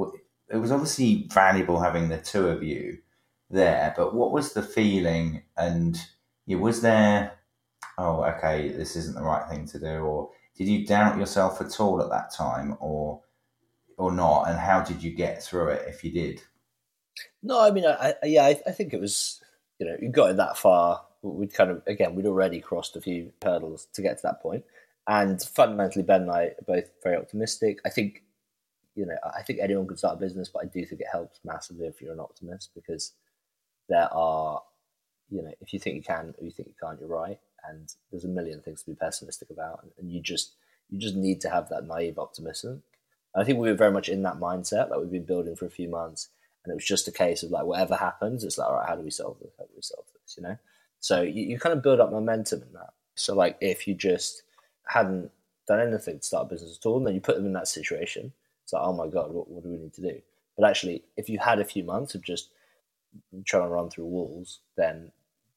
[0.53, 2.99] It was obviously valuable having the two of you
[3.51, 5.43] there, but what was the feeling?
[5.57, 5.99] And
[6.47, 7.33] yeah, was there,
[7.99, 11.81] oh, okay, this isn't the right thing to do, or did you doubt yourself at
[11.81, 13.23] all at that time, or
[13.97, 14.49] or not?
[14.49, 16.43] And how did you get through it if you did?
[17.43, 19.43] No, I mean, I, I yeah, I, I, think it was,
[19.79, 21.05] you know, you got it that far.
[21.23, 24.65] We'd kind of, again, we'd already crossed a few hurdles to get to that point.
[25.07, 27.81] And fundamentally, Ben and I are both very optimistic.
[27.85, 28.23] I think,
[28.95, 31.41] you know, I think anyone can start a business, but I do think it helps
[31.45, 33.13] massively if you're an optimist because
[33.89, 34.63] there are,
[35.31, 37.39] you know, if you think you can or you think you can't, you're right.
[37.69, 39.87] And there's a million things to be pessimistic about.
[39.99, 40.53] And you just,
[40.91, 42.83] you just need to have that naive optimism.
[43.35, 45.71] I think we were very much in that mindset that we've been building for a
[45.71, 46.29] few months
[46.65, 48.97] and it was just a case of like whatever happens, it's like all right, how
[48.97, 49.53] do we solve this?
[49.59, 50.37] How do we solve this?
[50.37, 50.59] You know,
[51.01, 52.91] so you, you kind of build up momentum in that.
[53.15, 54.43] So like if you just
[54.87, 55.31] hadn't
[55.67, 57.69] done anything to start a business at all, and then you put them in that
[57.69, 60.20] situation, it's like oh my god, what, what do we need to do?
[60.57, 62.51] But actually, if you had a few months of just
[63.44, 65.12] trying to run through walls, then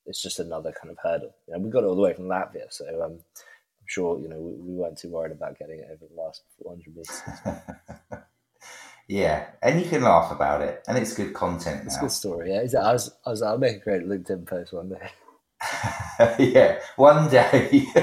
[0.06, 1.36] it's just another kind of hurdle.
[1.48, 4.30] You know, we got it all the way from Latvia, so um, I'm sure you
[4.30, 7.22] know we, we, weren't too worried about getting it over the last 400 meters.
[9.08, 11.84] Yeah, and you can laugh about it, and it's good content.
[11.86, 12.52] It's a good story.
[12.52, 15.10] Yeah, I was, I was, I'll make a great LinkedIn post one day.
[16.40, 17.86] yeah, one day.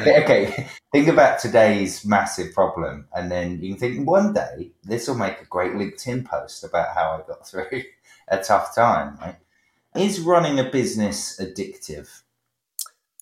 [0.00, 5.16] okay, think about today's massive problem, and then you can think one day this will
[5.16, 7.82] make a great LinkedIn post about how I got through
[8.28, 9.18] a tough time.
[9.20, 9.36] Right?
[9.96, 12.22] Is running a business addictive?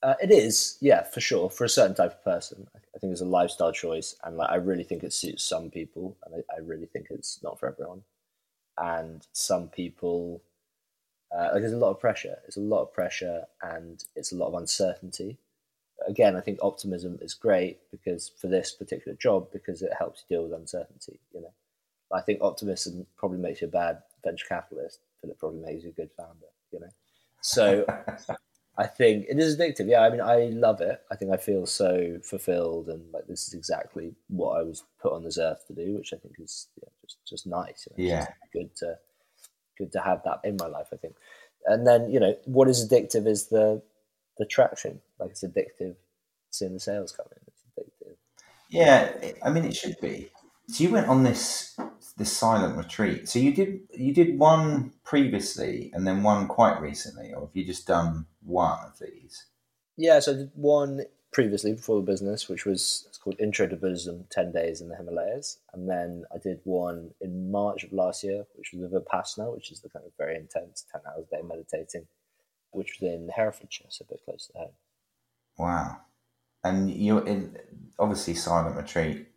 [0.02, 2.68] Uh, it is, yeah, for sure, for a certain type of person.
[2.74, 6.16] I think it's a lifestyle choice, and like I really think it suits some people,
[6.24, 8.02] and I, I really think it's not for everyone.
[8.78, 10.42] And some people,
[11.34, 12.36] uh, like there's a lot of pressure.
[12.46, 15.38] It's a lot of pressure, and it's a lot of uncertainty.
[16.06, 20.36] Again, I think optimism is great because for this particular job, because it helps you
[20.36, 21.20] deal with uncertainty.
[21.32, 21.52] You know,
[22.12, 25.90] I think optimism probably makes you a bad venture capitalist, but it probably makes you
[25.90, 26.46] a good founder.
[26.70, 26.90] You know,
[27.40, 27.86] so
[28.78, 29.88] I think it is addictive.
[29.88, 31.00] Yeah, I mean, I love it.
[31.10, 35.12] I think I feel so fulfilled, and like this is exactly what I was put
[35.12, 37.88] on this earth to do, which I think is yeah, just just nice.
[37.96, 38.98] You know, yeah, good to
[39.76, 40.88] good to have that in my life.
[40.92, 41.16] I think,
[41.66, 43.82] and then you know what is addictive is the
[44.38, 45.00] the traction.
[45.18, 45.96] Like it's addictive
[46.50, 47.42] seeing the sales come in.
[47.46, 48.16] It's addictive.
[48.68, 49.12] Yeah,
[49.42, 50.30] I mean, it should be.
[50.68, 51.78] So you went on this
[52.16, 53.28] this silent retreat.
[53.28, 57.64] So you did you did one previously and then one quite recently, or have you
[57.64, 59.46] just done one of these?
[59.96, 61.02] Yeah, so I did one
[61.36, 64.96] previously before the business, which was it's called Intro to Buddhism: Ten Days in the
[64.96, 69.54] Himalayas, and then I did one in March of last year, which was the Vipassana,
[69.54, 72.06] which is the kind of very intense ten hours a day meditating,
[72.70, 74.70] which was in Herefordshire, so a bit close to home.
[75.58, 75.98] Wow,
[76.64, 77.58] and you're in
[77.98, 79.28] obviously silent retreat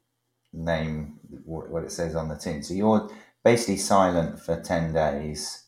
[0.53, 2.63] name what it says on the tin.
[2.63, 3.11] So you're
[3.43, 5.65] basically silent for 10 days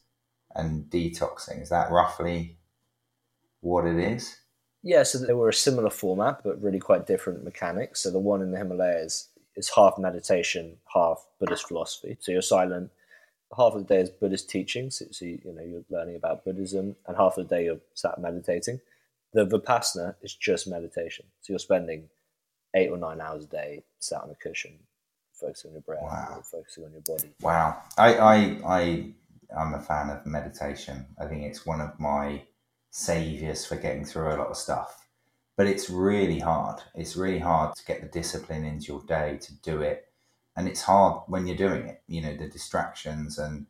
[0.56, 1.62] and detoxing.
[1.62, 2.58] Is that roughly
[3.60, 4.41] what it is?
[4.84, 8.02] Yeah, so they were a similar format, but really quite different mechanics.
[8.02, 12.18] So the one in the Himalayas is half meditation, half Buddhist philosophy.
[12.20, 12.90] So you're silent.
[13.56, 16.46] Half of the day is Buddhist teachings, so, so you, you know you're learning about
[16.46, 18.80] Buddhism, and half of the day you're sat meditating.
[19.34, 21.26] The Vipassana is just meditation.
[21.42, 22.10] So you're spending
[22.76, 24.80] eight or nine hours a day sat on a cushion,
[25.34, 26.42] focusing on your breath, wow.
[26.50, 27.34] focusing on your body.
[27.42, 29.06] Wow, I, I, I,
[29.58, 31.06] I'm a fan of meditation.
[31.20, 32.42] I think it's one of my
[32.92, 35.08] saviors for getting through a lot of stuff.
[35.58, 36.82] But it's really hard.
[36.96, 40.06] It's really hard to get the discipline into your day to do it,
[40.56, 42.04] and it's hard when you're doing it.
[42.08, 43.66] You know the distractions and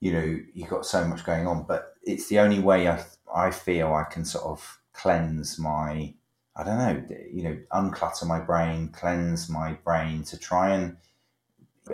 [0.00, 1.64] you know you've got so much going on.
[1.64, 6.14] But it's the only way I I feel I can sort of cleanse my
[6.58, 10.96] I don't know, you know, unclutter my brain, cleanse my brain to try and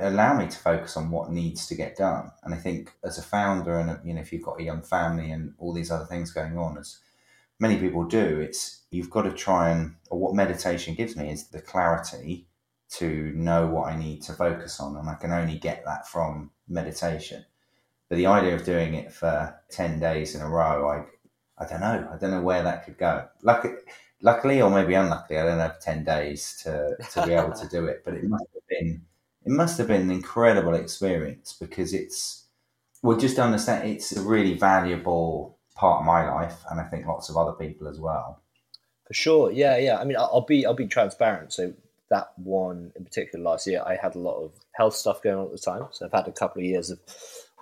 [0.00, 2.30] allow me to focus on what needs to get done.
[2.42, 5.30] And I think as a founder, and you know, if you've got a young family
[5.30, 6.98] and all these other things going on, as
[7.58, 11.48] many people do, it's you've got to try and, or what meditation gives me is
[11.48, 12.46] the clarity
[12.90, 16.50] to know what I need to focus on, and I can only get that from
[16.68, 17.44] meditation.
[18.08, 21.80] But the idea of doing it for ten days in a row, I, I don't
[21.80, 23.26] know, I don't know where that could go.
[24.22, 27.86] Luckily or maybe unluckily, I don't have ten days to to be able to do
[27.86, 28.02] it.
[28.04, 29.02] But it must have been
[29.44, 32.44] it must have been an incredible experience because it's
[33.02, 37.28] well, just understand it's a really valuable part of my life, and I think lots
[37.28, 38.40] of other people as well.
[39.06, 39.98] For sure, yeah, yeah.
[39.98, 41.52] I mean, I'll be I'll be transparent.
[41.52, 41.74] So
[42.10, 45.46] that one in particular last year, I had a lot of health stuff going on
[45.46, 45.86] at the time.
[45.90, 46.98] So I've had a couple of years of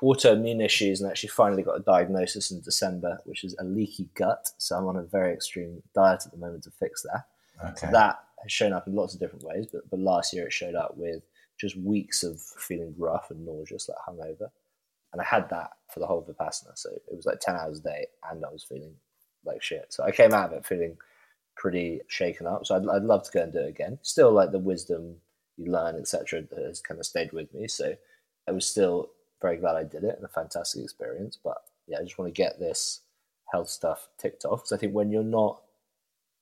[0.02, 4.50] autoimmune issues and actually finally got a diagnosis in December, which is a leaky gut.
[4.58, 7.24] So I'm on a very extreme diet at the moment to fix that.
[7.64, 7.86] Okay.
[7.86, 10.52] So that has shown up in lots of different ways, but, but last year it
[10.52, 11.22] showed up with
[11.62, 14.50] just weeks of feeling rough and nauseous, like hungover.
[15.12, 16.76] And I had that for the whole Vipassana.
[16.76, 18.94] So it was like 10 hours a day and I was feeling
[19.44, 19.86] like shit.
[19.90, 20.96] So I came out of it feeling
[21.56, 22.66] pretty shaken up.
[22.66, 23.98] So I'd, I'd love to go and do it again.
[24.02, 25.16] Still like the wisdom
[25.56, 27.68] you learn, etc., has kind of stayed with me.
[27.68, 27.94] So
[28.48, 31.38] I was still very glad I did it and a fantastic experience.
[31.42, 33.00] But yeah, I just want to get this
[33.52, 35.60] health stuff ticked off because I think when you're not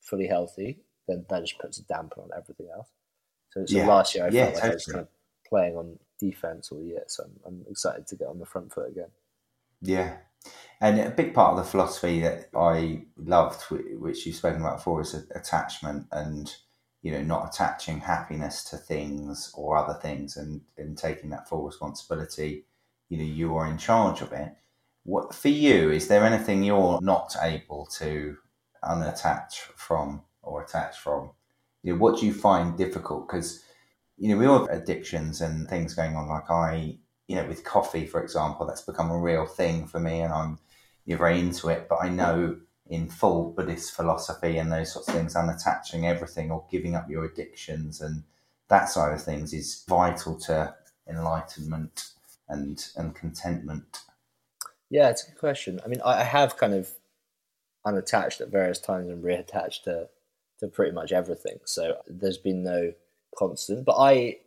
[0.00, 0.78] fully healthy,
[1.09, 2.88] then that just puts a damper on everything else.
[3.50, 3.86] So, so yeah.
[3.86, 4.70] last year I yeah, felt like totally.
[4.70, 5.08] I was kind of
[5.48, 8.90] playing on defense all year, so I'm, I'm excited to get on the front foot
[8.90, 9.10] again.
[9.82, 10.16] Yeah,
[10.80, 13.62] and a big part of the philosophy that I loved,
[13.98, 16.54] which you've spoken about before, is attachment and
[17.02, 21.64] you know not attaching happiness to things or other things, and and taking that full
[21.64, 22.64] responsibility.
[23.08, 24.54] You know, you are in charge of it.
[25.02, 25.90] What for you?
[25.90, 28.36] Is there anything you're not able to
[28.84, 31.30] unattach from or attach from?
[31.83, 33.29] You know, what do you find difficult?
[33.29, 33.64] Because
[34.19, 36.29] you know we all have addictions and things going on.
[36.29, 40.21] Like I, you know, with coffee, for example, that's become a real thing for me,
[40.21, 40.59] and I'm
[41.07, 41.87] you're very into it.
[41.88, 46.66] But I know in full Buddhist philosophy and those sorts of things, unattaching everything or
[46.71, 48.25] giving up your addictions and
[48.69, 50.75] that side of things is vital to
[51.09, 52.11] enlightenment
[52.49, 54.01] and and contentment.
[54.90, 55.81] Yeah, it's a good question.
[55.85, 56.90] I mean, I have kind of
[57.87, 60.09] unattached at various times and reattached to
[60.61, 61.59] to pretty much everything.
[61.64, 62.92] So there's been no
[63.37, 63.85] constant.
[63.85, 64.38] But I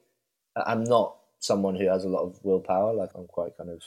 [0.55, 2.93] I'm not someone who has a lot of willpower.
[2.93, 3.81] Like I'm quite kind of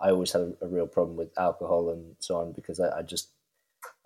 [0.00, 3.02] I always had a, a real problem with alcohol and so on because I, I,
[3.02, 3.28] just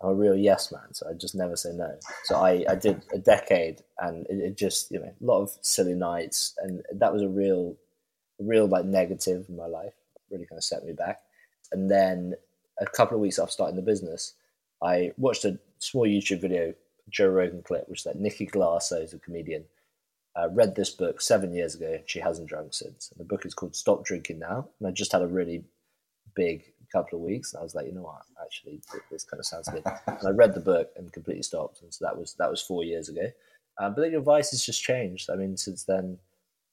[0.03, 1.95] I'm a real yes man, so I just never say no.
[2.25, 5.51] So I, I did a decade and it, it just you know a lot of
[5.63, 7.77] silly nights and that was a real
[8.39, 9.95] real like negative in my life.
[10.31, 11.21] Really kind of set me back.
[11.73, 12.35] And then
[12.81, 14.35] a couple of weeks after starting the business,
[14.83, 16.75] I watched a small YouTube video,
[17.11, 19.65] Joe Rogan clip, which is like Nikki Glass, who's a comedian,
[20.37, 21.99] uh, read this book seven years ago.
[22.07, 23.11] She hasn't drunk since.
[23.11, 24.69] And the book is called Stop Drinking Now.
[24.79, 25.65] And I just had a really
[26.35, 27.53] big couple of weeks.
[27.53, 29.83] And I was like, you know what, actually, this kind of sounds good.
[30.07, 31.83] and I read the book and completely stopped.
[31.83, 33.27] And so that was that was four years ago.
[33.81, 35.31] Um, but the advice has just changed.
[35.31, 36.19] I mean, since then,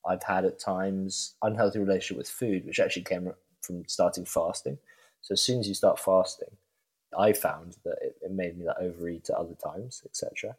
[0.07, 4.77] I've had at times unhealthy relationship with food, which actually came from starting fasting.
[5.21, 6.49] So as soon as you start fasting,
[7.17, 10.55] I found that it, it made me like overeat at other times, etc.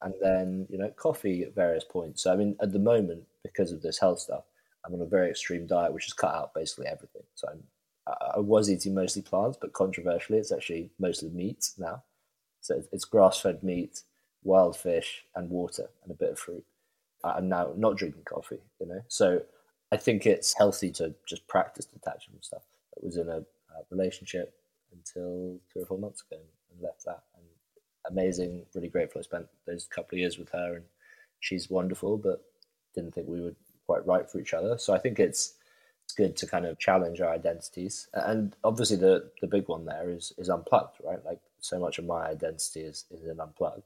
[0.00, 2.22] And then you know coffee at various points.
[2.22, 4.44] So I mean, at the moment, because of this health stuff,
[4.84, 7.22] I'm on a very extreme diet, which has cut out basically everything.
[7.34, 7.62] So I'm
[8.06, 12.02] I was eating mostly plants, but controversially, it's actually mostly meat now.
[12.60, 14.02] So it's grass-fed meat,
[14.42, 16.64] wild fish, and water, and a bit of fruit.
[17.24, 19.02] I'm now not drinking coffee, you know.
[19.08, 19.42] So
[19.92, 22.62] I think it's healthy to just practice detachment stuff.
[22.96, 24.54] I was in a, a relationship
[24.92, 27.22] until three or four months ago and left that.
[27.36, 27.44] And
[28.08, 29.20] amazing, really grateful.
[29.20, 30.84] I spent those couple of years with her, and
[31.40, 32.42] she's wonderful, but
[32.94, 33.54] didn't think we were
[33.86, 34.78] quite right for each other.
[34.78, 35.54] So I think it's
[36.04, 38.08] it's good to kind of challenge our identities.
[38.12, 41.24] And obviously, the the big one there is is unplugged, right?
[41.24, 43.84] Like so much of my identity is is in unplugged.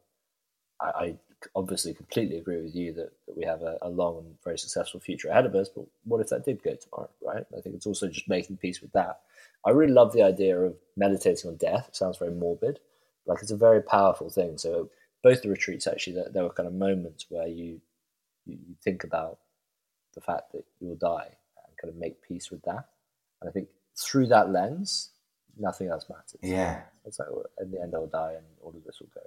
[0.81, 1.17] I, I
[1.55, 5.01] obviously completely agree with you that, that we have a, a, long and very successful
[5.01, 5.69] future ahead of us.
[5.69, 7.45] But what if that did go tomorrow, right?
[7.57, 9.21] I think it's also just making peace with that.
[9.65, 11.87] I really love the idea of meditating on death.
[11.89, 12.81] It sounds very morbid,
[13.27, 14.59] like it's a very powerful thing.
[14.59, 14.91] So
[15.23, 17.81] both the retreats actually, there, there were kind of moments where you,
[18.45, 19.39] you you think about
[20.15, 21.29] the fact that you will die
[21.67, 22.87] and kind of make peace with that.
[23.41, 25.11] And I think through that lens,
[25.59, 26.37] nothing else matters.
[26.43, 27.29] Yeah, it's like
[27.61, 29.23] in the end I'll die and all of this will go.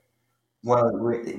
[0.62, 0.92] Well,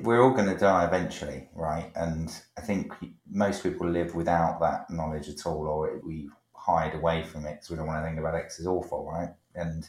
[0.03, 1.91] we're all going to die eventually, right?
[1.95, 2.91] And I think
[3.29, 6.29] most people live without that knowledge at all, or we
[6.61, 9.09] hide away from it because we don't want to think about it because it's awful,
[9.11, 9.29] right?
[9.55, 9.87] And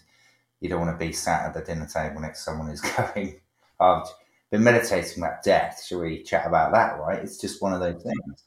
[0.60, 3.40] you don't want to be sat at the dinner table next to someone who's going,
[3.78, 4.08] oh, I've
[4.50, 5.84] been meditating about death.
[5.86, 7.18] Shall we chat about that, right?
[7.18, 8.44] It's just one of those things.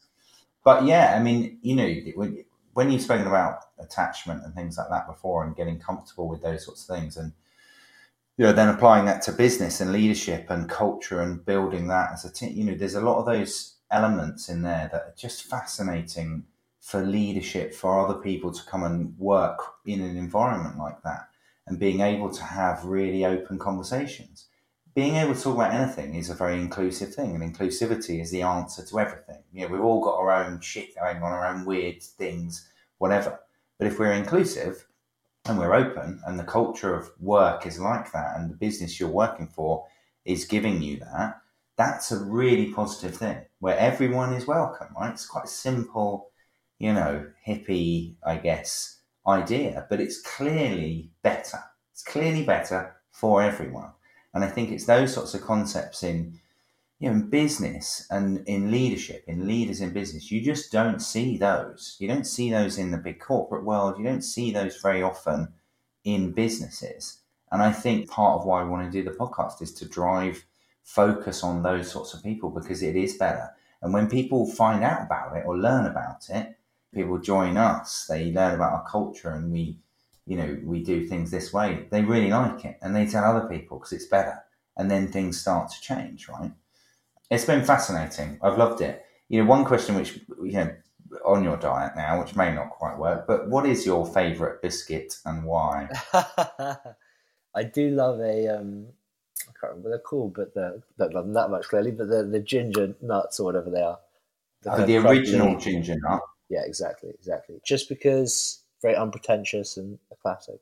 [0.64, 4.90] But yeah, I mean, you know, when, when you've spoken about attachment and things like
[4.90, 7.32] that before and getting comfortable with those sorts of things and
[8.38, 12.26] you know, then applying that to business and leadership and culture and building that as
[12.26, 12.58] a team.
[12.58, 16.44] You know, there's a lot of those elements in there that are just fascinating
[16.86, 21.28] for leadership, for other people to come and work in an environment like that
[21.66, 24.46] and being able to have really open conversations.
[24.94, 28.44] Being able to talk about anything is a very inclusive thing, and inclusivity is the
[28.44, 29.42] answer to everything.
[29.52, 32.70] You know, we've all got our own shit going on, our own weird things,
[33.00, 33.40] whatever.
[33.80, 34.86] But if we're inclusive,
[35.48, 39.10] and we're open and the culture of work is like that and the business you're
[39.10, 39.86] working for
[40.26, 41.40] is giving you that
[41.78, 46.32] that's a really positive thing where everyone is welcome right it's quite simple
[46.80, 51.60] you know hippie i guess idea but it's clearly better
[51.92, 53.92] it's clearly better for everyone
[54.34, 56.40] and i think it's those sorts of concepts in
[57.00, 61.38] you know, in business and in leadership, in leaders in business, you just don't see
[61.38, 61.98] those.
[62.00, 63.98] You don't see those in the big corporate world.
[63.98, 65.50] You don't see those very often
[66.06, 67.20] in businesses.
[67.52, 70.46] And I think part of why we want to do the podcast is to drive
[70.84, 73.50] focus on those sorts of people because it is better.
[73.82, 76.55] And when people find out about it or learn about it,
[76.96, 79.78] people join us, they learn about our culture and we,
[80.26, 81.86] you know, we do things this way.
[81.92, 84.42] They really like it and they tell other people because it's better.
[84.78, 86.52] And then things start to change, right?
[87.30, 88.40] It's been fascinating.
[88.42, 89.06] I've loved it.
[89.30, 90.74] You know, one question which you know
[91.24, 95.18] on your diet now, which may not quite work, but what is your favourite biscuit
[95.26, 95.90] and why?
[97.56, 98.88] I do love a um,
[99.42, 101.92] I can't remember what they're called, but they don't love them that much clearly.
[101.92, 104.00] But the the ginger nuts or whatever they are.
[104.62, 106.22] The, oh, the original ginger nut.
[106.50, 107.60] Yeah, exactly, exactly.
[107.66, 110.60] Just because very unpretentious and a classic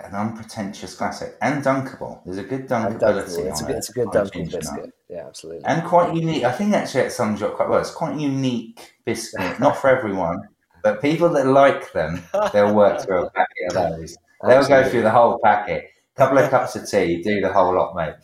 [0.00, 2.20] an unpretentious classic and dunkable.
[2.24, 3.46] There's a good dunkability.
[3.46, 4.92] It's a, good, it's a good dunkable biscuit.
[5.08, 5.64] Yeah, absolutely.
[5.64, 6.44] And quite unique.
[6.44, 7.80] I think actually it sums you up quite well.
[7.80, 10.40] It's quite a unique biscuit, not for everyone,
[10.82, 14.16] but people that like them, they'll work through a packet of those.
[14.42, 14.84] They'll absolutely.
[14.84, 15.90] go through the whole packet.
[16.16, 18.14] A couple of cups of tea, do the whole lot, mate.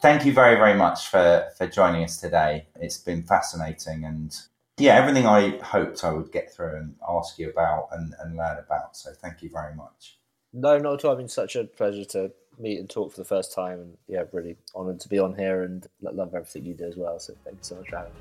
[0.00, 2.66] Thank you very, very much for, for joining us today.
[2.80, 4.36] It's been fascinating and
[4.82, 8.58] yeah, everything I hoped I would get through and ask you about and, and learn
[8.58, 8.96] about.
[8.96, 10.18] So thank you very much.
[10.52, 11.14] No, not at all.
[11.14, 13.78] I mean, such a pleasure to meet and talk for the first time.
[13.78, 17.20] And yeah, really honoured to be on here and love everything you do as well.
[17.20, 18.18] So thank you so much for having me.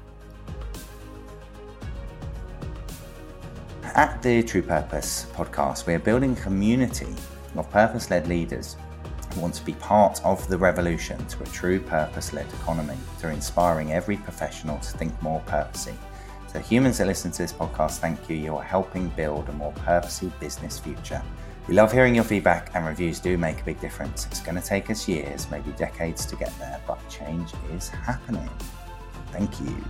[3.96, 7.14] At the True Purpose podcast, we are building a community
[7.56, 8.78] of purpose led leaders
[9.34, 13.32] who want to be part of the revolution to a true purpose led economy through
[13.32, 15.96] inspiring every professional to think more purposely.
[16.52, 18.36] So, humans that listen to this podcast, thank you.
[18.36, 21.24] You are helping build a more purposeful business future.
[21.66, 24.26] We love hearing your feedback, and reviews do make a big difference.
[24.26, 28.50] It's going to take us years, maybe decades to get there, but change is happening.
[29.32, 29.82] Thank you.